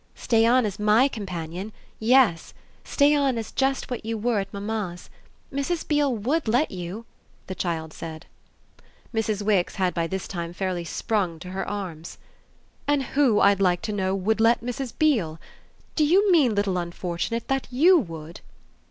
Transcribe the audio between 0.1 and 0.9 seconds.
"Stay on as